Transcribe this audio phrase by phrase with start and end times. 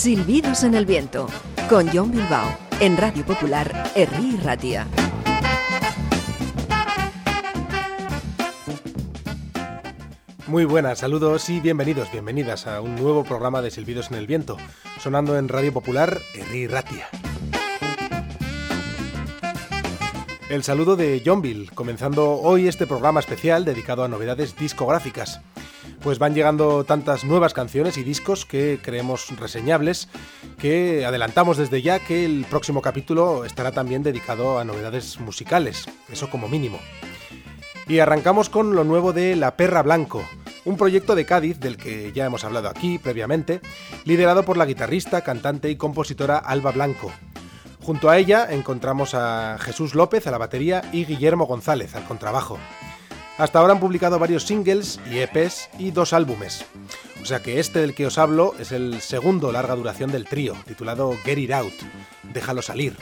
[0.00, 1.26] Silbidos en el viento,
[1.68, 4.86] con John Bilbao, en Radio Popular, Herri Ratia.
[10.50, 14.56] Muy buenas, saludos y bienvenidos, bienvenidas a un nuevo programa de Silbidos en el Viento,
[14.98, 17.06] sonando en Radio Popular, Herri Ratia.
[20.48, 25.40] El saludo de John Bill, comenzando hoy este programa especial dedicado a novedades discográficas
[26.02, 30.08] pues van llegando tantas nuevas canciones y discos que creemos reseñables
[30.58, 36.28] que adelantamos desde ya que el próximo capítulo estará también dedicado a novedades musicales, eso
[36.30, 36.80] como mínimo.
[37.86, 40.24] Y arrancamos con lo nuevo de La Perra Blanco,
[40.64, 43.60] un proyecto de Cádiz del que ya hemos hablado aquí previamente,
[44.04, 47.12] liderado por la guitarrista, cantante y compositora Alba Blanco.
[47.82, 52.58] Junto a ella encontramos a Jesús López a la batería y Guillermo González al contrabajo.
[53.38, 56.66] Hasta ahora han publicado varios singles y EPs y dos álbumes.
[57.22, 60.54] O sea que este del que os hablo es el segundo larga duración del trío,
[60.66, 61.72] titulado Get It Out,
[62.34, 62.96] Déjalo salir.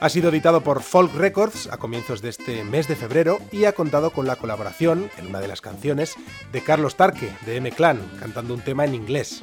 [0.00, 3.72] Ha sido editado por Folk Records a comienzos de este mes de febrero y ha
[3.72, 6.14] contado con la colaboración, en una de las canciones,
[6.52, 9.42] de Carlos Tarque, de M-Clan, cantando un tema en inglés.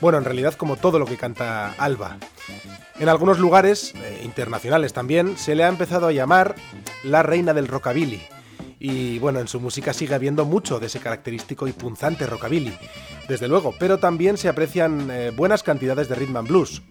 [0.00, 2.18] Bueno, en realidad como todo lo que canta Alba.
[2.98, 6.54] En algunos lugares, eh, internacionales también, se le ha empezado a llamar
[7.02, 8.22] la reina del rockabilly,
[8.78, 12.76] y bueno, en su música sigue habiendo mucho de ese característico y punzante rockabilly,
[13.28, 16.82] desde luego, pero también se aprecian eh, buenas cantidades de rhythm and blues,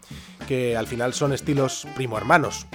[0.48, 2.68] que al final son estilos primo hermanos,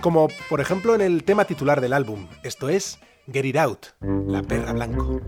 [0.00, 2.98] como por ejemplo en el tema titular del álbum, esto es
[3.32, 3.86] Get It Out,
[4.26, 5.20] La Perra Blanco.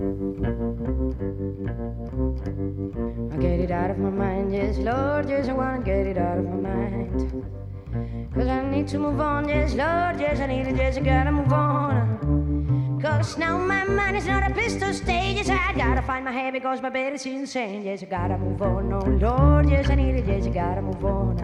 [13.01, 15.37] Cause now my mind is not a pistol stage.
[15.37, 17.83] Yes, I gotta find my head because my bed is insane.
[17.85, 18.91] Yes, I gotta move on.
[18.93, 20.27] Oh Lord, yes, I need it.
[20.27, 21.37] Yes, I gotta move on.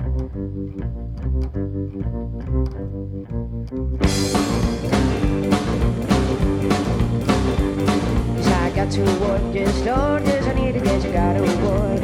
[8.37, 9.54] Yes, I got to work.
[9.54, 10.84] Yes, Lord, yes, I need it.
[10.87, 12.00] Yes, I gotta work.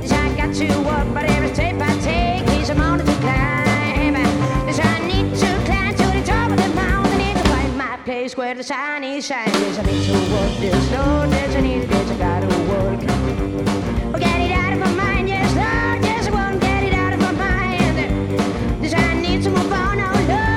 [0.00, 3.59] Yes, I got to work, but every step I take is a mountain to climb.
[8.04, 9.52] Place where the sun is shining.
[9.52, 13.00] There's a need to work, there's no, there's a need, there's a gotta work.
[14.14, 17.20] Oh, get it out of my mind, yes, yes, I won't get it out of
[17.20, 17.98] my mind.
[18.80, 20.49] There's I need to move on, oh Lord,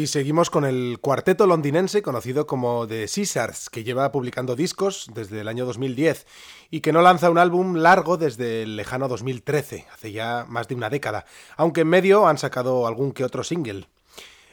[0.00, 5.42] Y seguimos con el cuarteto londinense conocido como The Caesars, que lleva publicando discos desde
[5.42, 6.26] el año 2010
[6.70, 10.74] y que no lanza un álbum largo desde el lejano 2013, hace ya más de
[10.74, 11.26] una década,
[11.58, 13.88] aunque en medio han sacado algún que otro single.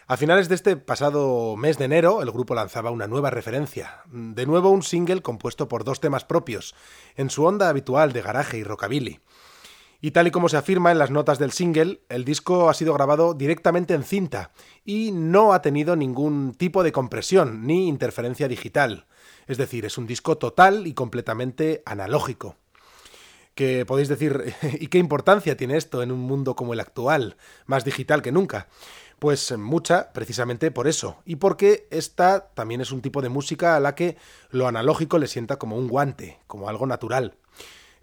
[0.07, 4.45] A finales de este pasado mes de enero, el grupo lanzaba una nueva referencia, de
[4.45, 6.75] nuevo un single compuesto por dos temas propios,
[7.15, 9.21] en su onda habitual de garaje y rockabilly.
[9.99, 12.93] Y tal y como se afirma en las notas del single, el disco ha sido
[12.93, 14.51] grabado directamente en cinta
[14.85, 19.07] y no ha tenido ningún tipo de compresión ni interferencia digital.
[19.47, 22.57] Es decir, es un disco total y completamente analógico.
[23.55, 27.83] Que podéis decir, ¿y qué importancia tiene esto en un mundo como el actual, más
[27.83, 28.67] digital que nunca?
[29.17, 33.79] Pues mucha, precisamente por eso, y porque esta también es un tipo de música a
[33.79, 34.15] la que
[34.51, 37.35] lo analógico le sienta como un guante, como algo natural.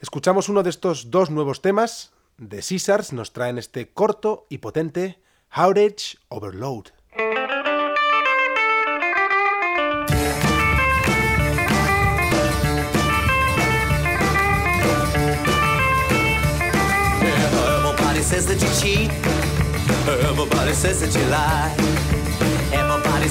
[0.05, 5.19] Escuchamos uno de estos dos nuevos temas de Caesars, nos traen este corto y potente
[5.51, 6.89] Outage Overload.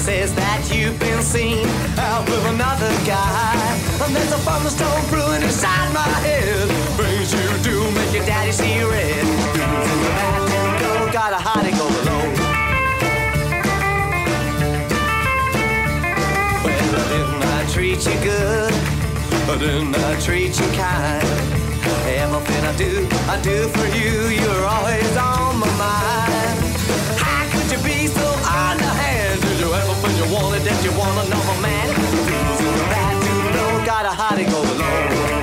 [0.04, 1.64] Says that you've been seen
[1.96, 3.56] out with another guy.
[4.04, 6.68] And there's a thunderstorm brewing inside my head.
[7.00, 9.24] Things you do make your daddy see red.
[10.76, 12.36] Go, got a heartache all alone.
[16.60, 18.74] Well, didn't I treat you good?
[19.58, 21.24] Didn't I treat you kind?
[22.04, 24.28] Everything I do, I do for you.
[24.36, 26.63] You're always on my mind.
[30.16, 31.88] You wanted that you want another man.
[31.88, 35.33] The bad you know,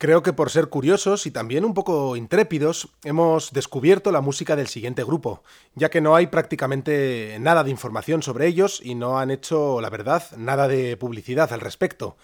[0.00, 4.68] Creo que por ser curiosos y también un poco intrépidos, hemos descubierto la música del
[4.68, 5.42] siguiente grupo,
[5.74, 9.90] ya que no hay prácticamente nada de información sobre ellos y no han hecho, la
[9.90, 12.16] verdad, nada de publicidad al respecto.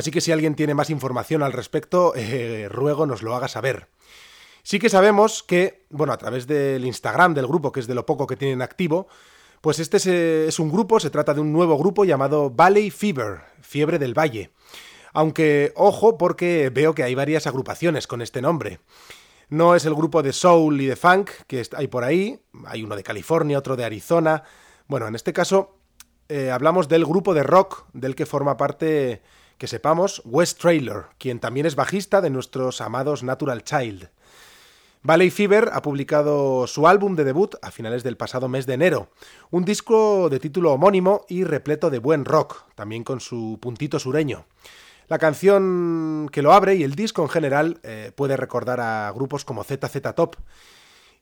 [0.00, 3.88] Así que si alguien tiene más información al respecto, eh, ruego nos lo haga saber.
[4.62, 8.06] Sí que sabemos que, bueno, a través del Instagram del grupo, que es de lo
[8.06, 9.08] poco que tienen activo,
[9.60, 13.98] pues este es un grupo, se trata de un nuevo grupo llamado Valley Fever, Fiebre
[13.98, 14.52] del Valle.
[15.12, 18.80] Aunque, ojo, porque veo que hay varias agrupaciones con este nombre.
[19.50, 22.96] No es el grupo de soul y de funk que hay por ahí, hay uno
[22.96, 24.44] de California, otro de Arizona.
[24.86, 25.76] Bueno, en este caso
[26.30, 29.20] eh, hablamos del grupo de rock del que forma parte,
[29.60, 34.08] que sepamos, Wes Trailer, quien también es bajista de nuestros amados Natural Child.
[35.02, 39.10] Valley Fever ha publicado su álbum de debut a finales del pasado mes de enero,
[39.50, 44.46] un disco de título homónimo y repleto de buen rock, también con su puntito sureño.
[45.08, 49.44] La canción que lo abre y el disco en general eh, puede recordar a grupos
[49.44, 50.36] como ZZ Top.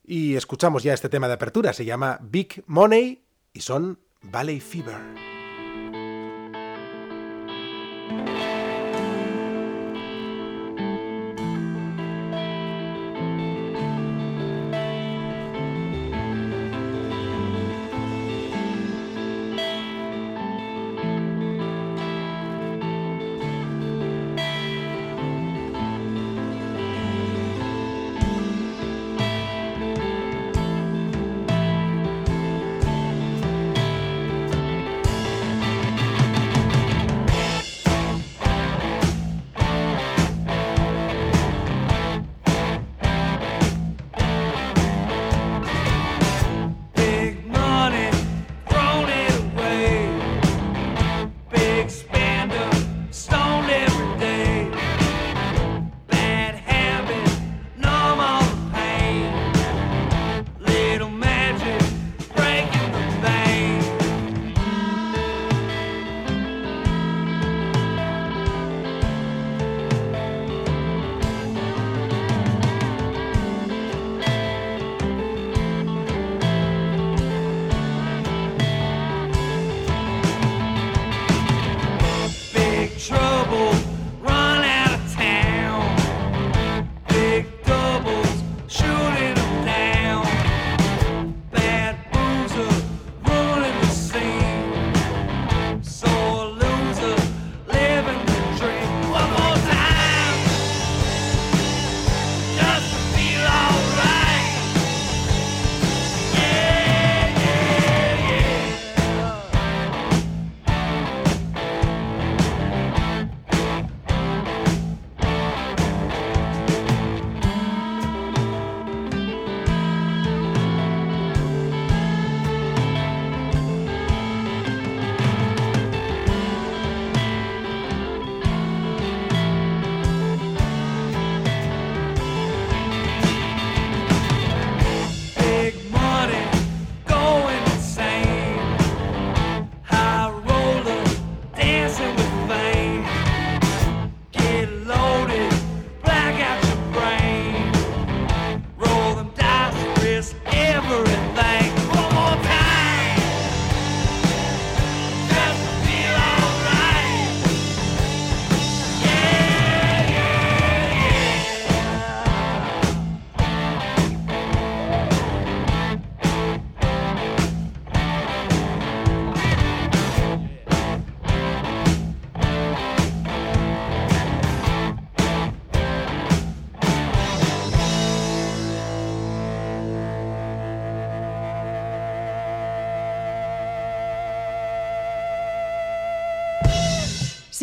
[0.05, 5.38] Y escuchamos ya este tema de apertura, se llama Big Money y son Valley Fever.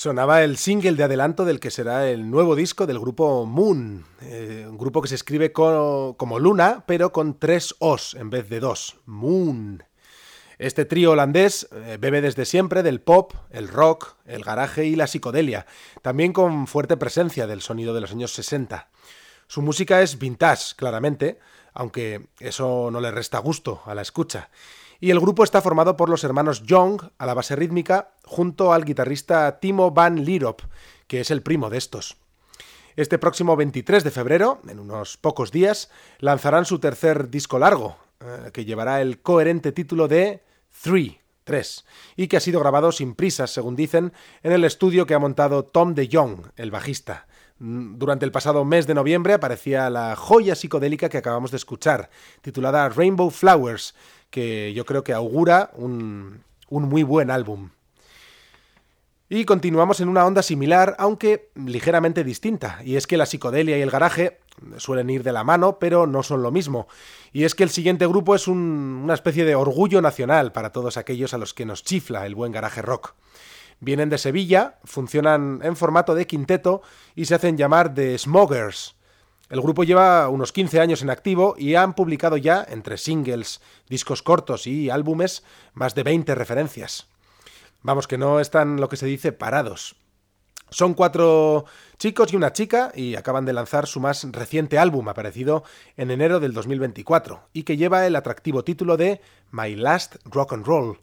[0.00, 4.64] Sonaba el single de adelanto del que será el nuevo disco del grupo Moon, eh,
[4.66, 8.96] un grupo que se escribe como Luna, pero con tres Os en vez de dos.
[9.04, 9.84] Moon.
[10.56, 15.06] Este trío holandés eh, bebe desde siempre del pop, el rock, el garaje y la
[15.06, 15.66] psicodelia,
[16.00, 18.88] también con fuerte presencia del sonido de los años 60.
[19.48, 21.38] Su música es vintage, claramente,
[21.74, 24.48] aunque eso no le resta gusto a la escucha
[25.00, 28.84] y el grupo está formado por los hermanos Young a la base rítmica junto al
[28.84, 30.60] guitarrista Timo Van Lierop,
[31.06, 32.18] que es el primo de estos.
[32.96, 38.50] Este próximo 23 de febrero, en unos pocos días, lanzarán su tercer disco largo, eh,
[38.52, 40.42] que llevará el coherente título de
[40.82, 41.84] Three, 3,
[42.16, 45.64] y que ha sido grabado sin prisas, según dicen, en el estudio que ha montado
[45.64, 47.26] Tom de Jong, el bajista.
[47.58, 52.10] Mm, durante el pasado mes de noviembre aparecía la joya psicodélica que acabamos de escuchar,
[52.40, 53.94] titulada Rainbow Flowers,
[54.30, 57.70] que yo creo que augura un, muy buen álbum.
[59.28, 63.82] Y continuamos en una onda similar, aunque ligeramente distinta, y es que la psicodelia y
[63.82, 64.40] el garaje
[64.76, 66.88] suelen ir de la mano, pero no son lo mismo.
[67.32, 71.32] Y es que el siguiente grupo es una especie de orgullo nacional para todos aquellos
[71.32, 73.14] a los que nos chifla el buen garaje rock.
[73.78, 76.82] Vienen de Sevilla, funcionan en formato de quinteto
[77.14, 78.96] y se hacen llamar The Smokers.
[79.50, 84.22] El grupo lleva unos 15 años en activo y han publicado ya, entre singles, discos
[84.22, 85.42] cortos y álbumes,
[85.74, 87.08] más de 20 referencias.
[87.82, 89.96] Vamos, que no están lo que se dice parados.
[90.70, 91.64] Son cuatro
[91.98, 95.64] chicos y una chica y acaban de lanzar su más reciente álbum, aparecido
[95.96, 100.64] en enero del 2024, y que lleva el atractivo título de My Last Rock and
[100.64, 101.00] Roll.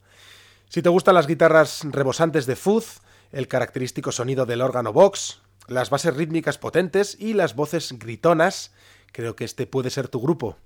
[0.70, 3.02] Si te gustan las guitarras rebosantes de Fuzz,
[3.34, 8.74] el característico sonido del órgano box, las bases rítmicas potentes y las voces gritonas,
[9.12, 10.58] creo que este puede ser tu grupo.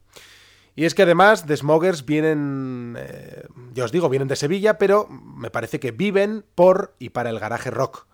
[0.75, 3.43] Y es que además The Smokers vienen, eh,
[3.74, 7.39] ya os digo, vienen de Sevilla, pero me parece que viven por y para el
[7.39, 8.08] garaje rock.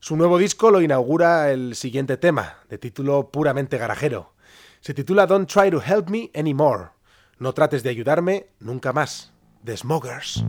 [0.00, 4.34] Su nuevo disco lo inaugura el siguiente tema, de título puramente garajero.
[4.80, 6.90] Se titula Don't Try to Help Me Anymore.
[7.38, 9.32] No trates de ayudarme nunca más.
[9.64, 10.44] The Smokers.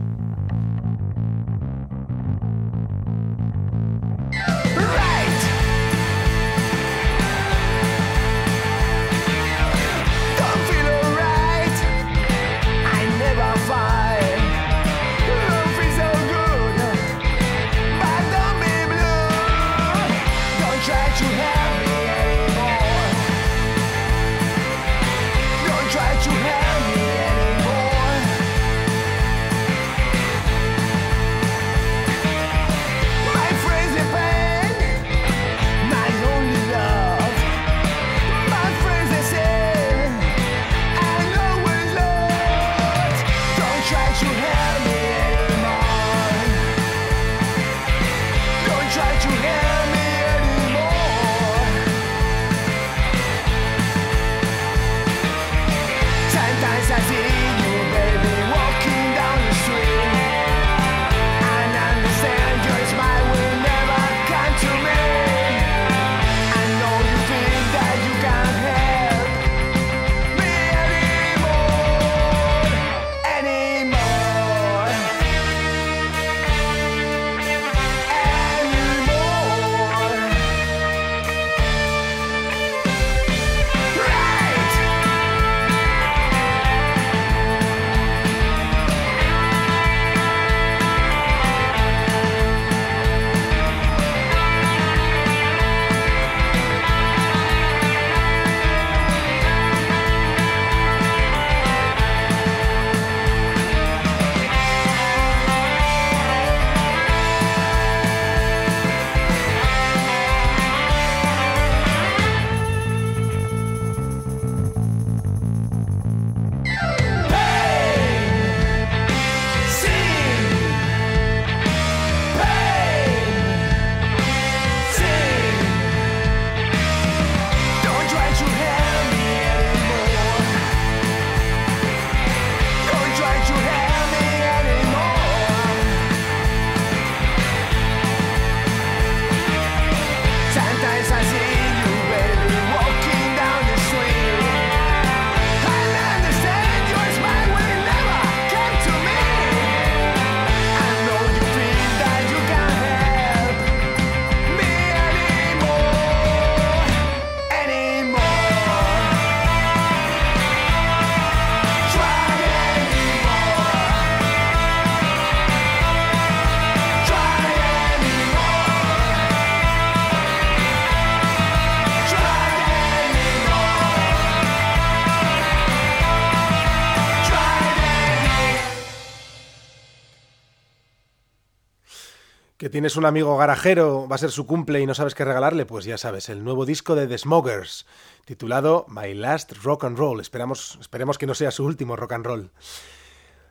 [182.80, 185.84] Tienes un amigo garajero, va a ser su cumple y no sabes qué regalarle, pues
[185.84, 187.84] ya sabes, el nuevo disco de The Smokers,
[188.24, 190.18] titulado My Last Rock and Roll.
[190.18, 192.50] Esperamos, esperemos que no sea su último rock and roll.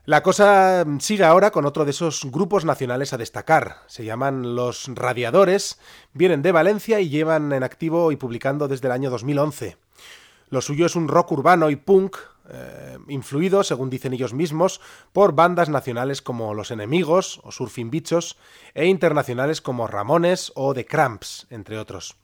[0.05, 3.83] La cosa sigue ahora con otro de esos grupos nacionales a destacar.
[3.85, 5.79] Se llaman Los Radiadores,
[6.13, 9.77] vienen de Valencia y llevan en activo y publicando desde el año 2011.
[10.49, 12.17] Lo suyo es un rock urbano y punk
[12.51, 14.81] eh, influido, según dicen ellos mismos,
[15.13, 18.37] por bandas nacionales como Los Enemigos o Surfing Bichos
[18.73, 22.15] e internacionales como Ramones o The Cramps, entre otros.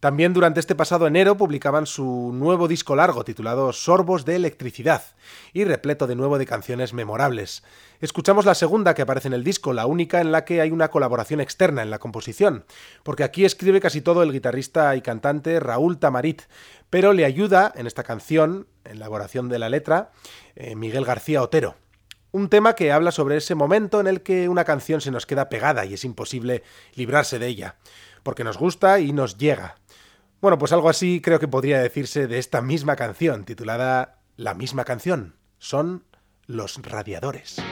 [0.00, 5.02] También durante este pasado enero publicaban su nuevo disco largo titulado Sorbos de Electricidad
[5.52, 7.62] y repleto de nuevo de canciones memorables.
[8.00, 10.88] Escuchamos la segunda que aparece en el disco, la única en la que hay una
[10.88, 12.64] colaboración externa en la composición,
[13.02, 16.44] porque aquí escribe casi todo el guitarrista y cantante Raúl Tamarit,
[16.88, 20.12] pero le ayuda en esta canción, en la elaboración de la letra,
[20.56, 21.76] eh, Miguel García Otero.
[22.32, 25.50] Un tema que habla sobre ese momento en el que una canción se nos queda
[25.50, 26.62] pegada y es imposible
[26.94, 27.76] librarse de ella,
[28.22, 29.79] porque nos gusta y nos llega.
[30.40, 34.84] Bueno, pues algo así creo que podría decirse de esta misma canción, titulada La misma
[34.84, 35.36] canción.
[35.58, 36.04] Son
[36.46, 37.62] los radiadores.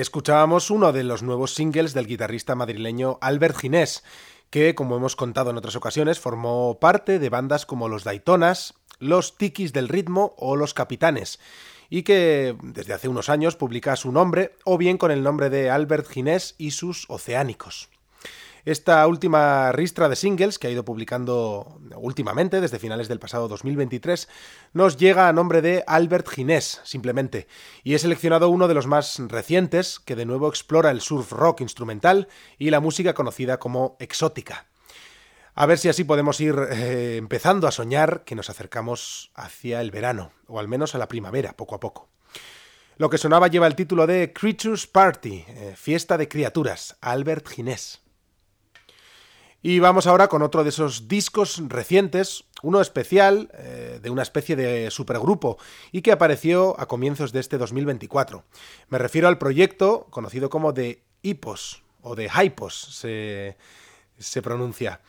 [0.00, 4.02] Escuchábamos uno de los nuevos singles del guitarrista madrileño Albert Ginés,
[4.48, 9.36] que, como hemos contado en otras ocasiones, formó parte de bandas como los Daytonas, los
[9.36, 11.38] Tikis del Ritmo o los Capitanes,
[11.90, 15.68] y que desde hace unos años publica su nombre o bien con el nombre de
[15.68, 17.90] Albert Ginés y sus Oceánicos.
[18.64, 24.28] Esta última ristra de singles que ha ido publicando últimamente, desde finales del pasado 2023,
[24.72, 27.46] nos llega a nombre de Albert Ginés, simplemente,
[27.82, 31.62] y he seleccionado uno de los más recientes, que de nuevo explora el surf rock
[31.62, 34.66] instrumental y la música conocida como exótica.
[35.54, 39.90] A ver si así podemos ir eh, empezando a soñar que nos acercamos hacia el
[39.90, 42.08] verano, o al menos a la primavera, poco a poco.
[42.96, 48.02] Lo que sonaba lleva el título de Creatures Party, eh, Fiesta de Criaturas, Albert Ginés.
[49.62, 54.56] Y vamos ahora con otro de esos discos recientes, uno especial eh, de una especie
[54.56, 55.58] de supergrupo
[55.92, 58.42] y que apareció a comienzos de este 2024.
[58.88, 62.74] Me refiero al proyecto conocido como de Hipos o de Hypos
[64.18, 65.00] se, pronuncia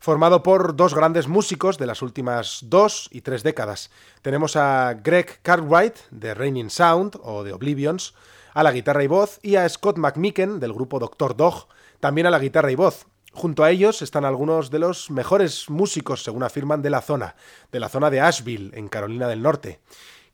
[0.00, 3.90] formado por dos grandes músicos de las últimas dos y tres décadas.
[4.22, 8.14] Tenemos a Greg Cartwright de Raining Sound o de Oblivions,
[8.54, 11.68] a la guitarra y voz, y a Scott McMicken del grupo Doctor Dog,
[12.00, 16.22] también a la guitarra y voz, Junto a ellos están algunos de los mejores músicos,
[16.22, 17.34] según afirman, de la zona,
[17.70, 19.80] de la zona de Asheville, en Carolina del Norte.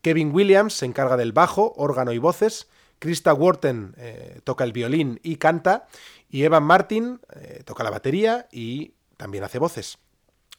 [0.02, 5.20] Kevin Williams se encarga del bajo, órgano y voces, Krista Wharton eh, toca el violín
[5.22, 5.87] y canta,
[6.28, 9.98] y Evan Martin eh, toca la batería y también hace voces.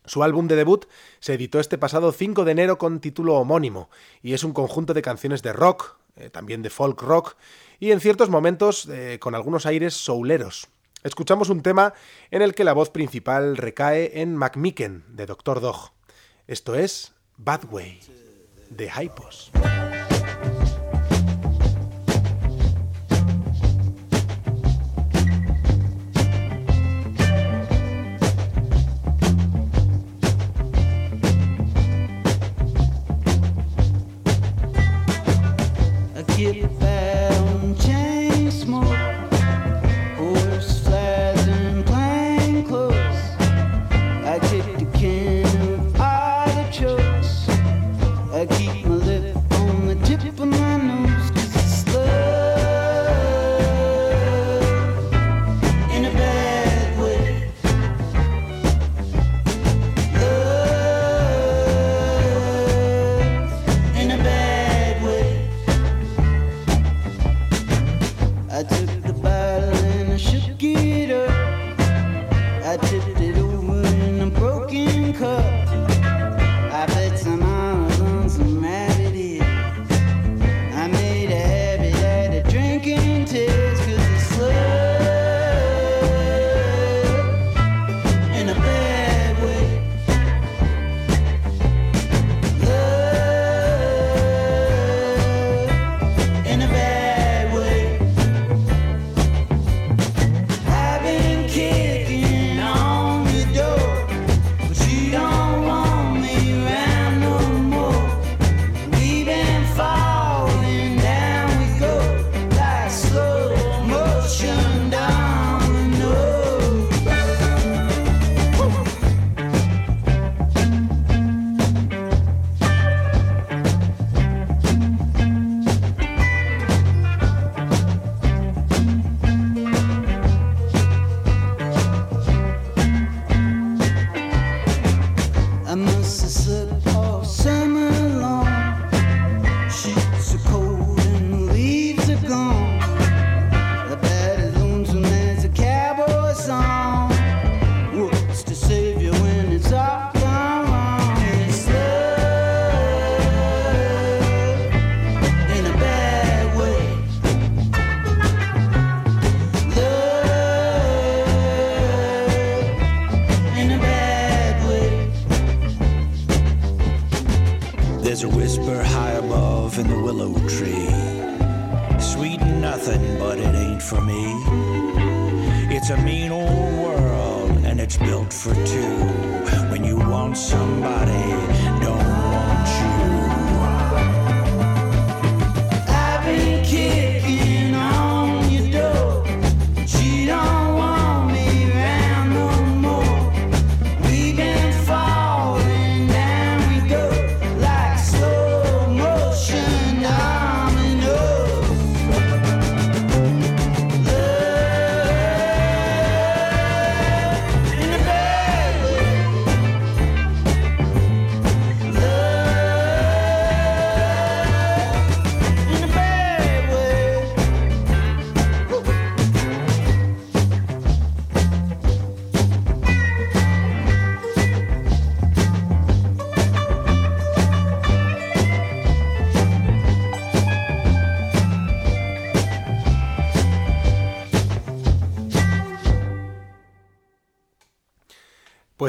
[0.05, 0.85] Su álbum de debut
[1.19, 3.89] se editó este pasado 5 de enero con título homónimo,
[4.21, 7.35] y es un conjunto de canciones de rock, eh, también de folk rock,
[7.79, 10.67] y en ciertos momentos con algunos aires souleros.
[11.03, 11.93] Escuchamos un tema
[12.29, 15.93] en el que la voz principal recae en McMicken de Doctor Dog.
[16.45, 18.01] Esto es Bad Way
[18.69, 19.51] de Hypos.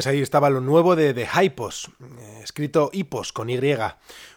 [0.01, 3.59] Pues ahí estaba lo nuevo de The Hypos, eh, escrito Hipos con Y,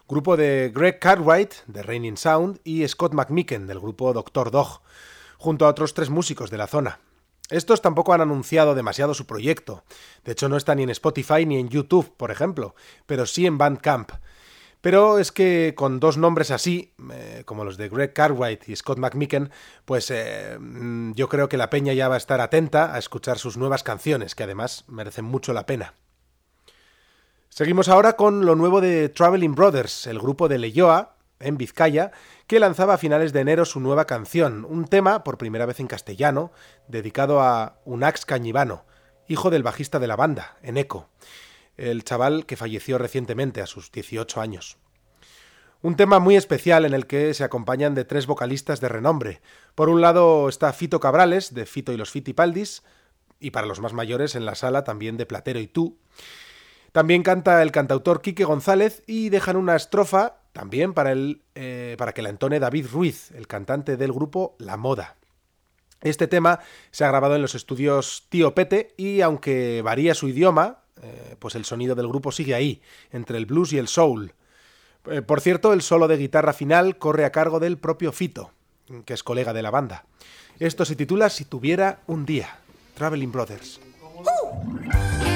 [0.06, 4.82] grupo de Greg Cartwright de Raining Sound y Scott McMicken del grupo Doctor Dog,
[5.38, 7.00] junto a otros tres músicos de la zona.
[7.48, 9.84] Estos tampoco han anunciado demasiado su proyecto,
[10.26, 12.74] de hecho no está ni en Spotify ni en YouTube, por ejemplo,
[13.06, 14.12] pero sí en Bandcamp.
[14.84, 18.98] Pero es que con dos nombres así, eh, como los de Greg Cartwright y Scott
[18.98, 19.50] McMicken,
[19.86, 23.38] pues eh, mm, yo creo que la peña ya va a estar atenta a escuchar
[23.38, 25.94] sus nuevas canciones, que además merecen mucho la pena.
[27.48, 32.12] Seguimos ahora con lo nuevo de Traveling Brothers, el grupo de Leyoa, en Vizcaya,
[32.46, 35.86] que lanzaba a finales de enero su nueva canción, un tema, por primera vez en
[35.86, 36.52] castellano,
[36.88, 38.84] dedicado a Unax Cañivano,
[39.28, 41.08] hijo del bajista de la banda, Eneco
[41.76, 44.78] el chaval que falleció recientemente a sus 18 años.
[45.82, 49.42] Un tema muy especial en el que se acompañan de tres vocalistas de renombre.
[49.74, 52.82] Por un lado está Fito Cabrales, de Fito y los Fitipaldis,
[53.38, 55.98] y para los más mayores en la sala también de Platero y tú.
[56.92, 62.14] También canta el cantautor Quique González y dejan una estrofa también para, el, eh, para
[62.14, 65.16] que la entone David Ruiz, el cantante del grupo La Moda.
[66.00, 66.60] Este tema
[66.92, 71.54] se ha grabado en los estudios Tío Pete y aunque varía su idioma, eh, pues
[71.54, 72.80] el sonido del grupo sigue ahí,
[73.12, 74.32] entre el blues y el soul.
[75.06, 78.52] Eh, por cierto, el solo de guitarra final corre a cargo del propio Fito,
[79.04, 80.04] que es colega de la banda.
[80.58, 82.58] Esto se titula Si tuviera un día,
[82.94, 83.80] Traveling Brothers.
[84.00, 85.33] cuando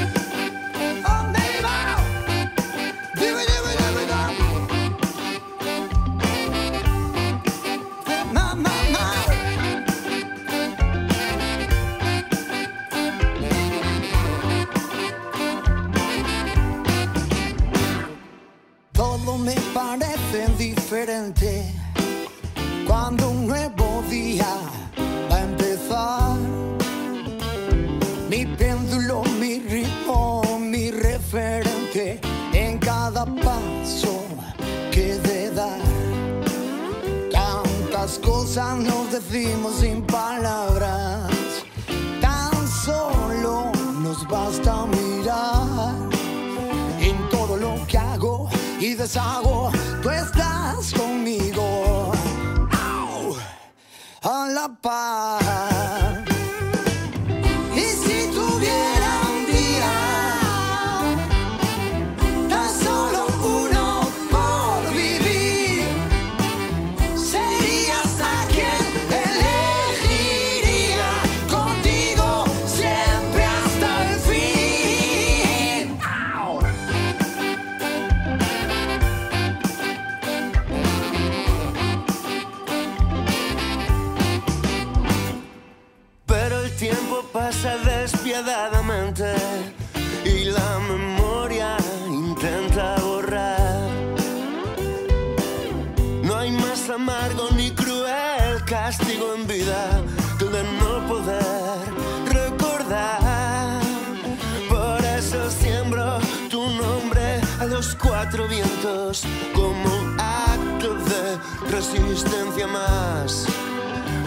[111.68, 113.46] resistencia más.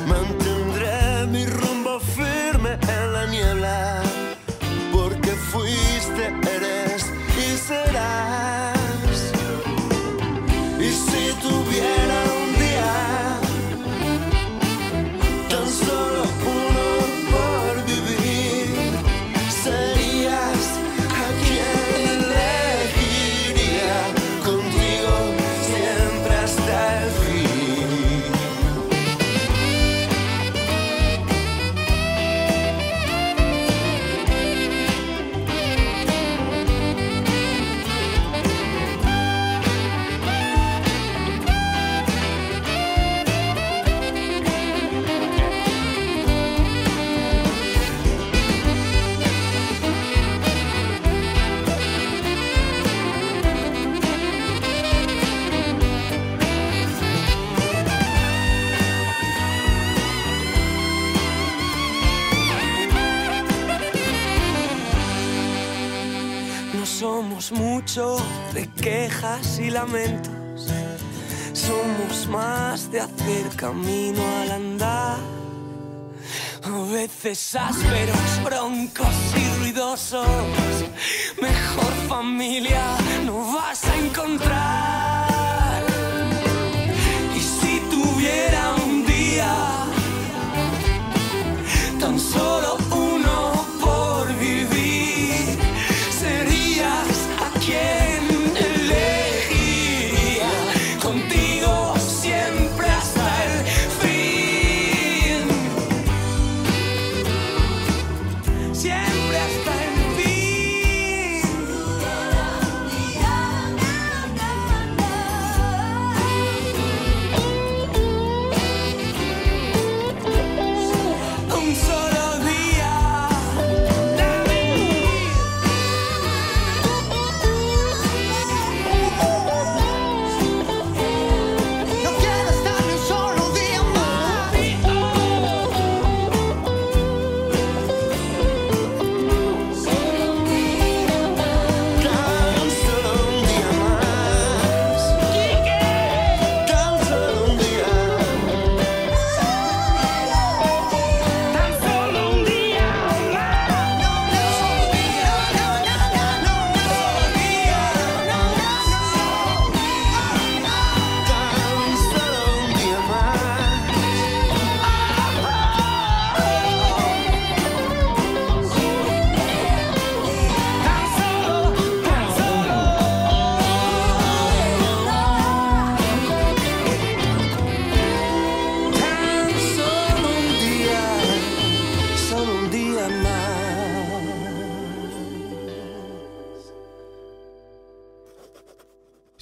[0.08, 0.51] Mantendré
[68.54, 70.32] de quejas y lamentos.
[71.52, 75.18] Somos más de hacer camino al andar.
[76.64, 80.26] A veces ásperos, broncos y ruidosos.
[81.42, 85.11] Mejor familia no vas a encontrar.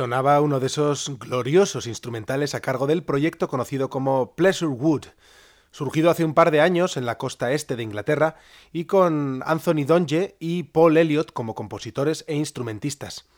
[0.00, 5.02] Sonaba uno de esos gloriosos instrumentales a cargo del proyecto conocido como Pleasure Wood,
[5.72, 8.36] surgido hace un par de años en la costa este de Inglaterra
[8.72, 13.28] y con Anthony Donge y Paul Elliott como compositores e instrumentistas.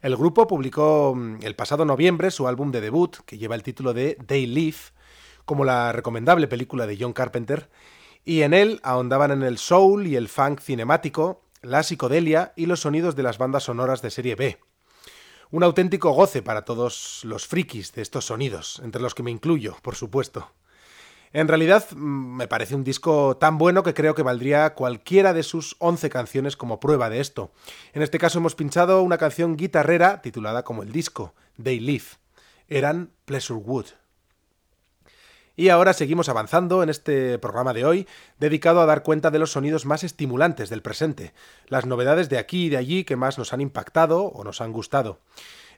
[0.00, 3.92] El grupo publicó mm, el pasado noviembre su álbum de debut, que lleva el título
[3.92, 4.78] de They Live,
[5.44, 7.68] como la recomendable película de John Carpenter,
[8.24, 12.80] y en él ahondaban en el soul y el funk cinemático, la psicodelia y los
[12.80, 14.58] sonidos de las bandas sonoras de serie B.
[15.50, 19.76] Un auténtico goce para todos los frikis de estos sonidos, entre los que me incluyo,
[19.82, 20.50] por supuesto.
[21.32, 25.42] En realidad mm, me parece un disco tan bueno que creo que valdría cualquiera de
[25.42, 27.52] sus 11 canciones como prueba de esto.
[27.92, 32.04] En este caso hemos pinchado una canción guitarrera titulada como el disco, They Live.
[32.68, 33.86] Eran Pleasure Wood.
[35.58, 38.06] Y ahora seguimos avanzando en este programa de hoy,
[38.38, 41.32] dedicado a dar cuenta de los sonidos más estimulantes del presente,
[41.68, 44.72] las novedades de aquí y de allí que más nos han impactado o nos han
[44.72, 45.18] gustado.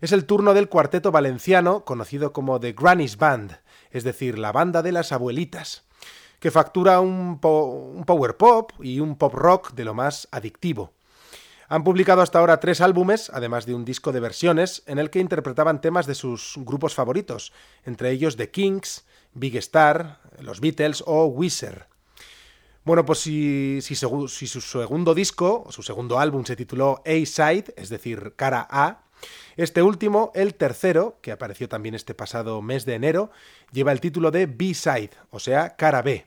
[0.01, 3.61] Es el turno del cuarteto valenciano, conocido como The Granny's Band,
[3.93, 5.85] es decir, la banda de las abuelitas,
[6.41, 10.93] que factura un, power pop y un pop rock de lo más adictivo.
[11.69, 15.21] Han publicado hasta ahora tres álbumes, además de un disco de versiones, en el que
[15.21, 17.53] interpretaban temas de sus grupos favoritos,
[17.85, 19.05] entre ellos The Kings,
[19.35, 21.87] Big Star, los Beatles o Wizard.
[22.85, 28.67] Bueno, pues si, su segundo disco, su segundo álbum se tituló A-Side, es decir, cara
[28.71, 29.03] A,
[29.57, 33.31] este último, el tercero, que apareció también este pasado mes de enero,
[33.73, 36.27] lleva el título de B-Side, o sea, cara B.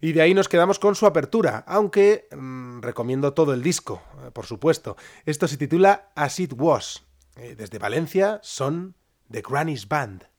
[0.00, 4.30] Y de ahí nos quedamos con su apertura, aunque mmm, recomiendo todo el disco, eh,
[4.32, 4.96] por supuesto.
[5.24, 7.04] Esto se titula As It Was.
[7.36, 8.94] Eh, desde Valencia son
[9.30, 10.31] The Granny's Band.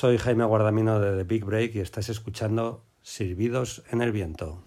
[0.00, 4.64] Soy Jaime Guardamino de The Big Break y estás escuchando Sirvidos en el Viento.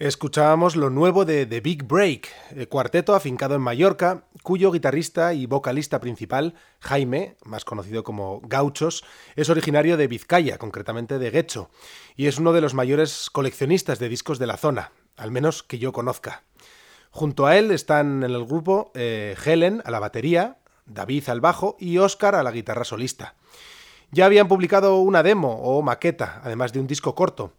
[0.00, 5.46] Escuchábamos lo nuevo de The Big Break, eh, cuarteto afincado en Mallorca, cuyo guitarrista y
[5.46, 9.04] vocalista principal, Jaime, más conocido como Gauchos,
[9.36, 11.70] es originario de Vizcaya, concretamente de Guecho,
[12.16, 15.78] y es uno de los mayores coleccionistas de discos de la zona, al menos que
[15.78, 16.42] yo conozca.
[17.12, 21.76] Junto a él están en el grupo eh, Helen a la batería, David al bajo
[21.78, 23.36] y Oscar a la guitarra solista.
[24.10, 27.52] Ya habían publicado una demo o maqueta, además de un disco corto,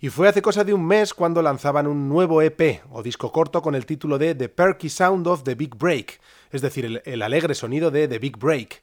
[0.00, 3.62] y fue hace cosa de un mes cuando lanzaban un nuevo EP o disco corto
[3.62, 6.20] con el título de The Perky Sound of the Big Break,
[6.50, 8.82] es decir, el, alegre sonido de The Big Break.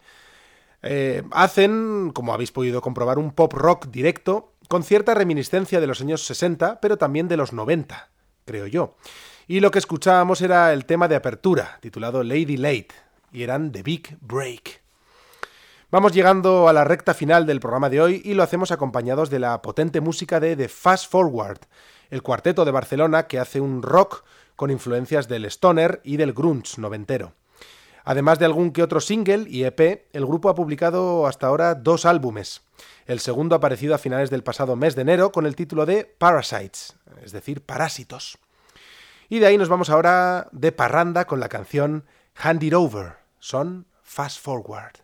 [0.81, 6.01] Eh, hacen, como habéis podido comprobar, un pop rock directo con cierta reminiscencia de los
[6.01, 8.09] años 60, pero también de los 90,
[8.45, 8.95] creo yo.
[9.47, 12.89] Y lo que escuchábamos era el tema de apertura, titulado Lady Late,
[13.31, 14.82] y eran The Big Break.
[15.93, 19.37] Vamos llegando a la recta final del programa de hoy y lo hacemos acompañados de
[19.37, 21.59] la potente música de The Fast Forward,
[22.09, 24.23] el cuarteto de Barcelona que hace un rock
[24.55, 27.33] con influencias del stoner y del grunge noventero.
[28.05, 32.07] Además de algún que otro single y EP, el grupo ha publicado hasta ahora dos
[32.07, 32.63] álbumes.
[33.05, 36.05] El segundo ha aparecido a finales del pasado mes de enero con el título de
[36.05, 38.39] Parasites, es decir, parásitos.
[39.29, 43.17] Y de ahí nos vamos ahora de parranda con la canción Hand It Over.
[43.37, 45.02] Son Fast Forward.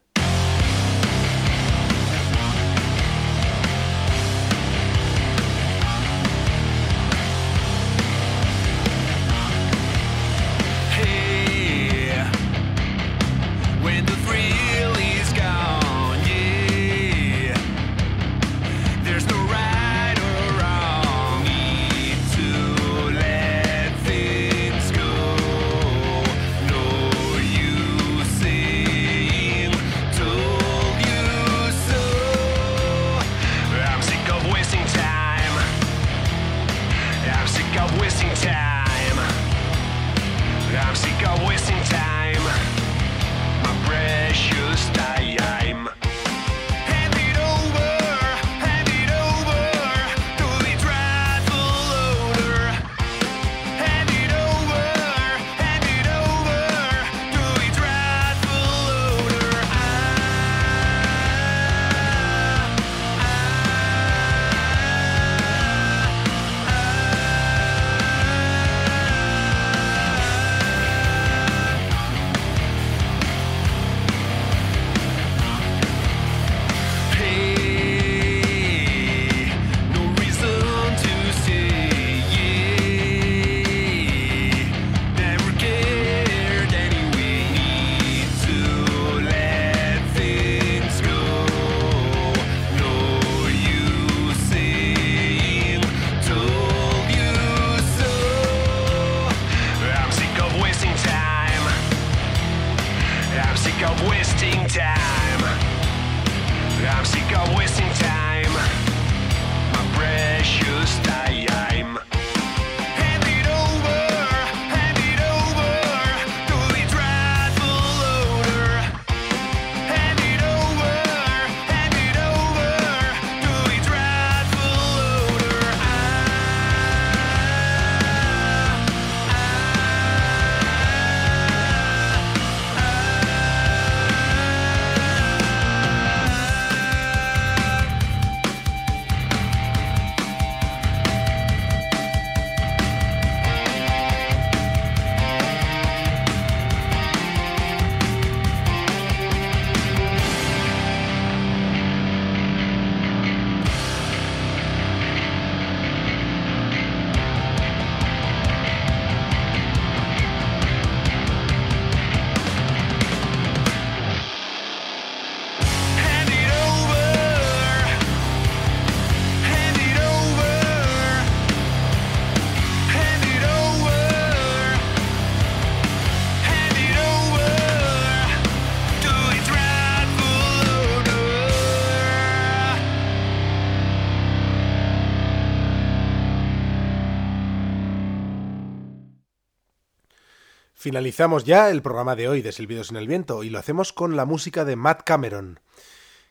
[190.90, 194.16] Finalizamos ya el programa de hoy de Silbidos en el Viento y lo hacemos con
[194.16, 195.60] la música de Matt Cameron.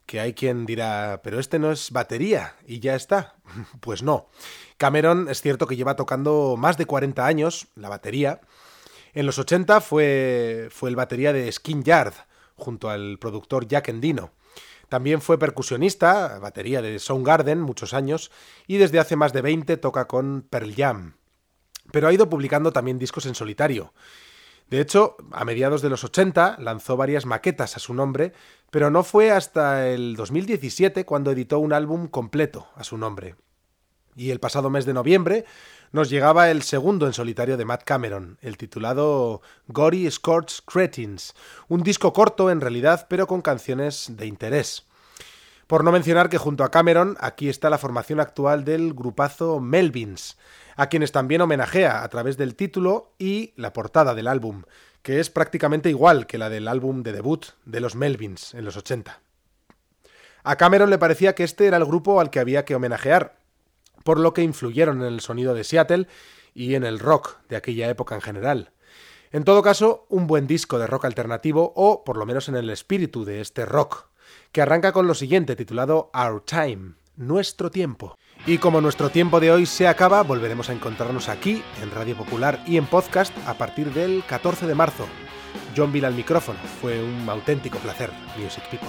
[0.05, 3.37] Que hay quien dirá, pero este no es batería y ya está.
[3.81, 4.31] Pues no.
[4.77, 8.41] Cameron es cierto que lleva tocando más de 40 años la batería.
[9.15, 12.15] En los 80 fue, fue el batería de Skin Yard,
[12.57, 14.33] junto al productor Jack Endino.
[14.89, 18.33] También fue percusionista, batería de Soundgarden, muchos años,
[18.67, 21.15] y desde hace más de 20 toca con Pearl Jam.
[21.93, 23.93] pero ha ido publicando también discos en solitario.
[24.71, 28.33] De hecho, a mediados de los 80 lanzó varias maquetas a su nombre,
[28.71, 33.37] pero no fue hasta el 2017 cuando editó un álbum completo a su nombre.
[34.15, 35.45] Y el pasado mes de noviembre
[35.93, 41.35] nos llegaba el segundo en solitario de Matt Cameron, el titulado Gory Scorch Cretins,
[41.69, 44.88] un disco corto en realidad, pero con canciones de interés.
[45.69, 50.39] Por no mencionar que junto a Cameron aquí está la formación actual del grupazo Melvins,
[50.77, 54.63] a quienes también homenajea a través del título y la portada del álbum,
[55.03, 58.79] que es prácticamente igual que la del álbum de debut de los Melvins en los
[58.79, 59.21] 80.
[60.43, 63.37] A Cameron le parecía que este era el grupo al que había que homenajear,
[64.05, 66.07] por lo que influyeron en el sonido de Seattle
[66.55, 68.73] y en el rock de aquella época en general.
[69.33, 72.71] En todo caso, un buen disco de rock alternativo o por lo menos en el
[72.71, 74.09] espíritu de este rock,
[74.53, 78.17] que arranca con lo siguiente titulado Our Time, Nuestro Tiempo.
[78.47, 82.63] Y como nuestro tiempo de hoy se acaba, volveremos a encontrarnos aquí, en Radio Popular
[82.67, 85.07] y en podcast, a partir del 14 de marzo.
[85.77, 86.59] John Bill al micrófono.
[86.81, 88.89] Fue un auténtico placer, Music People.